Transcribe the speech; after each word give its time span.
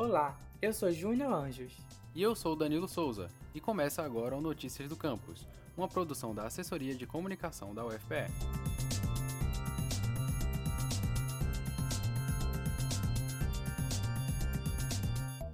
Olá, 0.00 0.34
eu 0.62 0.72
sou 0.72 0.90
Júnior 0.90 1.30
Anjos. 1.30 1.76
E 2.14 2.22
eu 2.22 2.34
sou 2.34 2.56
Danilo 2.56 2.88
Souza, 2.88 3.28
e 3.54 3.60
começa 3.60 4.02
agora 4.02 4.34
o 4.34 4.40
Notícias 4.40 4.88
do 4.88 4.96
Campus, 4.96 5.46
uma 5.76 5.86
produção 5.86 6.34
da 6.34 6.46
Assessoria 6.46 6.94
de 6.94 7.06
Comunicação 7.06 7.74
da 7.74 7.84
UFPE. 7.84 8.32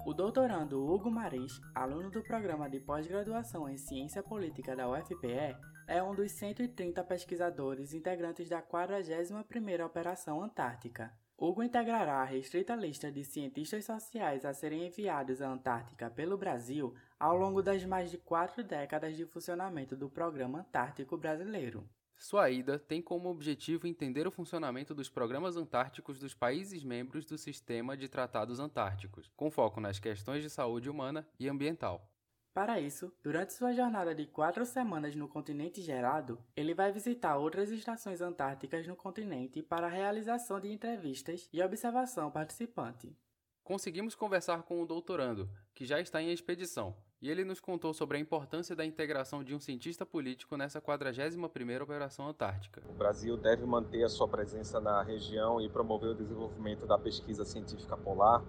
O 0.05 0.13
doutorando 0.13 0.81
Hugo 0.81 1.11
Maris, 1.11 1.59
aluno 1.75 2.09
do 2.09 2.23
programa 2.23 2.69
de 2.69 2.79
pós-graduação 2.79 3.67
em 3.67 3.75
Ciência 3.75 4.23
Política 4.23 4.77
da 4.77 4.89
UFPE, 4.89 5.57
é 5.89 6.01
um 6.01 6.15
dos 6.15 6.31
130 6.31 7.03
pesquisadores 7.03 7.93
integrantes 7.93 8.47
da 8.47 8.61
41ª 8.61 9.85
Operação 9.85 10.41
Antártica. 10.41 11.11
Hugo 11.39 11.61
integrará 11.61 12.15
a 12.15 12.23
restrita 12.23 12.75
lista 12.75 13.11
de 13.11 13.23
cientistas 13.23 13.85
sociais 13.85 14.43
a 14.43 14.55
serem 14.55 14.87
enviados 14.87 15.39
à 15.39 15.47
Antártica 15.47 16.09
pelo 16.09 16.35
Brasil 16.35 16.95
ao 17.19 17.37
longo 17.37 17.61
das 17.61 17.85
mais 17.85 18.09
de 18.09 18.17
quatro 18.17 18.63
décadas 18.63 19.15
de 19.15 19.23
funcionamento 19.23 19.95
do 19.95 20.09
Programa 20.09 20.61
Antártico 20.61 21.15
Brasileiro. 21.15 21.87
Sua 22.17 22.49
ida 22.49 22.79
tem 22.79 23.03
como 23.03 23.29
objetivo 23.29 23.85
entender 23.85 24.25
o 24.25 24.31
funcionamento 24.31 24.95
dos 24.95 25.11
programas 25.11 25.55
antárticos 25.55 26.17
dos 26.17 26.33
países 26.33 26.83
membros 26.83 27.23
do 27.23 27.37
Sistema 27.37 27.95
de 27.95 28.09
Tratados 28.09 28.59
Antárticos, 28.59 29.31
com 29.35 29.51
foco 29.51 29.79
nas 29.79 29.99
questões 29.99 30.41
de 30.41 30.49
saúde 30.49 30.89
humana 30.89 31.27
e 31.39 31.47
ambiental. 31.47 32.09
Para 32.57 32.79
isso, 32.79 33.13
durante 33.21 33.53
sua 33.53 33.71
jornada 33.71 34.15
de 34.15 34.25
quatro 34.25 34.65
semanas 34.65 35.15
no 35.15 35.27
continente 35.27 35.79
gerado, 35.79 36.39
ele 36.55 36.73
vai 36.73 36.91
visitar 36.91 37.37
outras 37.37 37.69
estações 37.69 38.19
antárticas 38.19 38.87
no 38.87 38.95
continente 38.95 39.61
para 39.61 39.85
a 39.85 39.91
realização 39.91 40.59
de 40.59 40.67
entrevistas 40.71 41.47
e 41.53 41.61
observação 41.61 42.31
participante. 42.31 43.15
Conseguimos 43.63 44.15
conversar 44.15 44.63
com 44.63 44.81
o 44.81 44.87
doutorando, 44.87 45.47
que 45.75 45.85
já 45.85 46.01
está 46.01 46.19
em 46.19 46.31
expedição, 46.31 46.95
e 47.21 47.29
ele 47.29 47.45
nos 47.45 47.59
contou 47.59 47.93
sobre 47.93 48.17
a 48.17 48.19
importância 48.19 48.75
da 48.75 48.83
integração 48.83 49.43
de 49.43 49.53
um 49.53 49.59
cientista 49.59 50.03
político 50.03 50.57
nessa 50.57 50.81
41ª 50.81 51.83
Operação 51.83 52.27
Antártica. 52.27 52.81
O 52.89 52.93
Brasil 52.93 53.37
deve 53.37 53.67
manter 53.67 54.03
a 54.03 54.09
sua 54.09 54.27
presença 54.27 54.81
na 54.81 55.03
região 55.03 55.61
e 55.61 55.69
promover 55.69 56.09
o 56.09 56.15
desenvolvimento 56.15 56.87
da 56.87 56.97
pesquisa 56.97 57.45
científica 57.45 57.95
polar 57.95 58.43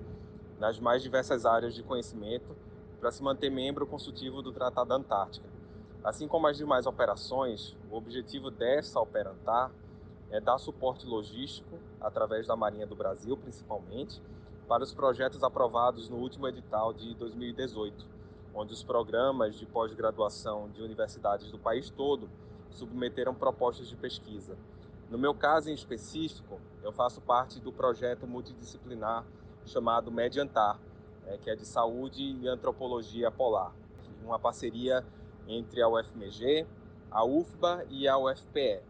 nas 0.59 0.81
mais 0.81 1.03
diversas 1.03 1.45
áreas 1.45 1.75
de 1.75 1.83
conhecimento 1.83 2.57
para 3.01 3.11
se 3.11 3.23
manter 3.23 3.51
membro 3.51 3.87
consultivo 3.87 4.43
do 4.43 4.53
Tratado 4.53 4.89
da 4.89 4.97
Antártica. 4.97 5.47
Assim 6.03 6.29
como 6.29 6.47
as 6.47 6.57
demais 6.57 6.87
operações, 6.87 7.77
o 7.91 7.97
objetivo 7.97 8.51
dessa 8.51 9.01
Operantar 9.01 9.71
é 10.31 10.41
dar 10.41 10.59
suporte 10.59 11.07
logístico, 11.07 11.79
através 12.01 12.47
da 12.47 12.57
Marinha 12.57 12.87
do 12.87 12.95
Brasil 12.95 13.37
principalmente, 13.37 14.21
para 14.69 14.85
os 14.85 14.93
projetos 14.93 15.43
aprovados 15.43 16.09
no 16.09 16.17
último 16.17 16.47
edital 16.47 16.93
de 16.93 17.15
2018, 17.15 18.07
onde 18.55 18.73
os 18.73 18.83
programas 18.83 19.57
de 19.57 19.65
pós-graduação 19.65 20.69
de 20.71 20.83
universidades 20.83 21.51
do 21.51 21.59
país 21.59 21.91
todo 21.91 22.29
submeteram 22.71 23.35
propostas 23.35 23.89
de 23.89 23.97
pesquisa. 23.97 24.57
No 25.11 25.17
meu 25.17 25.35
caso 25.35 25.71
em 25.71 25.75
específico, 25.75 26.61
eu 26.83 26.93
faço 26.93 27.21
parte 27.21 27.59
do 27.61 27.73
projeto 27.73 28.27
multidisciplinar 28.27 29.25
chamado 29.65 30.11
Mediantar, 30.11 30.79
é, 31.29 31.39
que 31.39 31.51
é 31.51 31.57
de 31.57 31.67
saúde 31.67 32.23
e 32.23 32.49
antropologia 32.49 33.31
polar, 33.31 33.73
uma 34.25 34.39
parceria 34.39 35.05
entre 35.47 35.81
a 35.83 35.89
UFMG, 35.89 36.67
a 37.11 37.25
UFBA 37.25 37.87
e 37.89 38.07
a 38.07 38.19
UFPE. 38.19 38.81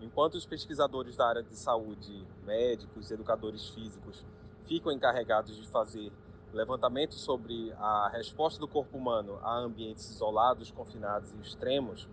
Enquanto 0.00 0.34
os 0.34 0.44
pesquisadores 0.44 1.16
da 1.16 1.28
área 1.28 1.42
de 1.42 1.56
saúde, 1.56 2.26
médicos 2.44 3.10
educadores 3.10 3.68
físicos, 3.68 4.24
ficam 4.66 4.90
encarregados 4.90 5.56
de 5.56 5.66
fazer 5.68 6.12
levantamento 6.52 7.14
sobre 7.14 7.72
a 7.78 8.10
resposta 8.12 8.60
do 8.60 8.68
corpo 8.68 8.98
humano 8.98 9.38
a 9.42 9.56
ambientes 9.58 10.10
isolados, 10.10 10.70
confinados 10.70 11.32
e 11.32 11.40
extremos, 11.40 12.08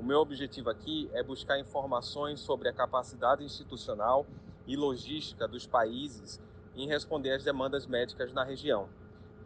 o 0.00 0.02
meu 0.02 0.20
objetivo 0.20 0.70
aqui 0.70 1.10
é 1.12 1.22
buscar 1.22 1.58
informações 1.58 2.40
sobre 2.40 2.70
a 2.70 2.72
capacidade 2.72 3.44
institucional 3.44 4.26
e 4.66 4.74
logística 4.74 5.46
dos 5.46 5.66
países 5.66 6.40
em 6.74 6.88
responder 6.88 7.32
às 7.32 7.44
demandas 7.44 7.86
médicas 7.86 8.32
na 8.32 8.42
região. 8.42 8.88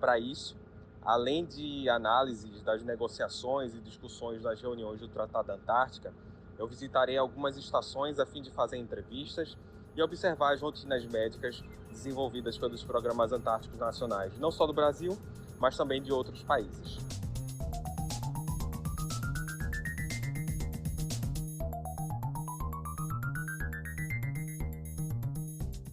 Para 0.05 0.19
isso, 0.19 0.55
além 1.01 1.47
de 1.47 1.89
análises 1.89 2.61
das 2.61 2.83
negociações 2.83 3.75
e 3.75 3.81
discussões 3.81 4.43
das 4.43 4.61
reuniões 4.61 5.01
do 5.01 5.09
Tratado 5.09 5.49
da 5.49 5.55
Antártica, 5.55 6.13
eu 6.59 6.69
visitarei 6.69 7.17
algumas 7.17 7.57
estações 7.57 8.19
a 8.19 8.27
fim 8.27 8.43
de 8.43 8.51
fazer 8.51 8.77
entrevistas 8.77 9.57
e 9.97 10.03
observar 10.03 10.53
as 10.53 10.61
rotinas 10.61 11.07
médicas 11.07 11.65
desenvolvidas 11.89 12.59
pelos 12.59 12.85
programas 12.85 13.33
antárticos 13.33 13.79
nacionais, 13.79 14.39
não 14.39 14.51
só 14.51 14.67
do 14.67 14.75
Brasil, 14.75 15.17
mas 15.59 15.75
também 15.75 16.03
de 16.03 16.13
outros 16.13 16.43
países. 16.43 16.99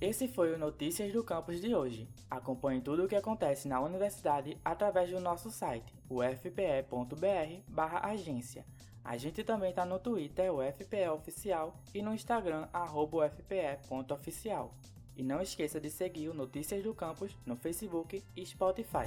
Esse 0.01 0.27
foi 0.27 0.51
o 0.51 0.57
Notícias 0.57 1.13
do 1.13 1.23
Campus 1.23 1.61
de 1.61 1.73
hoje. 1.75 2.09
Acompanhe 2.27 2.81
tudo 2.81 3.05
o 3.05 3.07
que 3.07 3.15
acontece 3.15 3.67
na 3.67 3.79
universidade 3.79 4.57
através 4.65 5.11
do 5.11 5.19
nosso 5.19 5.51
site, 5.51 5.93
ufpe.br/agência. 6.09 8.65
A 9.03 9.15
gente 9.15 9.43
também 9.43 9.69
está 9.69 9.85
no 9.85 9.99
Twitter, 9.99 10.51
UFPE 10.51 11.07
Oficial, 11.09 11.79
e 11.93 12.01
no 12.01 12.15
Instagram, 12.15 12.67
ufpe.oficial. 12.73 14.73
E 15.15 15.21
não 15.21 15.39
esqueça 15.39 15.79
de 15.79 15.91
seguir 15.91 16.29
o 16.29 16.33
Notícias 16.33 16.81
do 16.81 16.95
Campus 16.95 17.37
no 17.45 17.55
Facebook 17.55 18.23
e 18.35 18.43
Spotify. 18.43 19.05